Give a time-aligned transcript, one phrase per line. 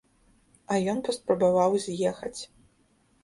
[0.75, 2.39] А ён паспрабаваў з'ехаць.